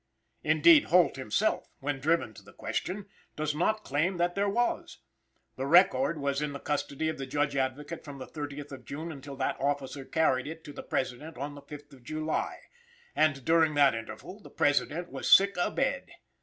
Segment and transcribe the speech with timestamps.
[0.43, 3.05] Indeed Holt himself, when driven to the question,
[3.35, 4.97] does not claim that there was.
[5.57, 9.11] The record was in the custody of the Judge Advocate from the 30th of June
[9.11, 12.61] until that officer carried it to the President on the 5th of July,
[13.15, 16.09] and during that interval the President was sick a bed.